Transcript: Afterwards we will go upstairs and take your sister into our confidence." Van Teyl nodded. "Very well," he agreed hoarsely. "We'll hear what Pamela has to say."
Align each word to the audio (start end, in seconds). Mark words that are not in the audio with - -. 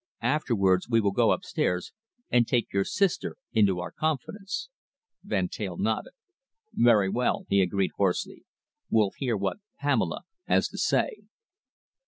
Afterwards 0.23 0.89
we 0.89 0.99
will 0.99 1.11
go 1.11 1.31
upstairs 1.31 1.93
and 2.31 2.47
take 2.47 2.73
your 2.73 2.83
sister 2.83 3.35
into 3.53 3.79
our 3.79 3.91
confidence." 3.91 4.69
Van 5.23 5.47
Teyl 5.47 5.77
nodded. 5.77 6.13
"Very 6.73 7.07
well," 7.07 7.45
he 7.49 7.61
agreed 7.61 7.91
hoarsely. 7.97 8.43
"We'll 8.89 9.11
hear 9.17 9.37
what 9.37 9.57
Pamela 9.77 10.21
has 10.47 10.67
to 10.69 10.79
say." 10.79 11.21